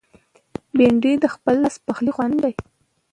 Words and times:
بېنډۍ 0.77 1.13
د 1.19 1.25
خپل 1.35 1.55
لاس 1.63 1.75
پخلي 1.87 2.11
خوند 2.15 2.35
دی 2.43 2.53